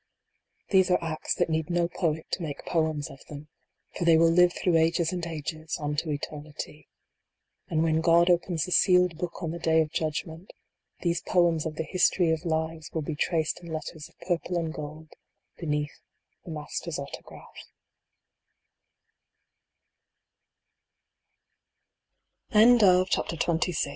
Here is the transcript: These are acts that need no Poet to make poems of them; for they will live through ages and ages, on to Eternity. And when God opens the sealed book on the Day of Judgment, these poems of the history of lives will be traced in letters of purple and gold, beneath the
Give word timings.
These 0.69 0.89
are 0.89 0.97
acts 1.03 1.35
that 1.35 1.47
need 1.47 1.69
no 1.69 1.87
Poet 1.87 2.25
to 2.31 2.41
make 2.41 2.65
poems 2.65 3.07
of 3.11 3.23
them; 3.29 3.49
for 3.95 4.03
they 4.03 4.17
will 4.17 4.31
live 4.31 4.51
through 4.51 4.75
ages 4.77 5.13
and 5.13 5.23
ages, 5.27 5.77
on 5.79 5.95
to 5.97 6.09
Eternity. 6.09 6.87
And 7.67 7.83
when 7.83 8.01
God 8.01 8.27
opens 8.27 8.65
the 8.65 8.71
sealed 8.71 9.19
book 9.19 9.43
on 9.43 9.51
the 9.51 9.59
Day 9.59 9.79
of 9.79 9.91
Judgment, 9.91 10.49
these 11.01 11.21
poems 11.21 11.67
of 11.67 11.75
the 11.75 11.83
history 11.83 12.31
of 12.31 12.45
lives 12.45 12.89
will 12.91 13.03
be 13.03 13.13
traced 13.13 13.61
in 13.61 13.71
letters 13.71 14.09
of 14.09 14.17
purple 14.27 14.57
and 14.57 14.73
gold, 14.73 15.09
beneath 15.59 16.01
the 16.43 16.97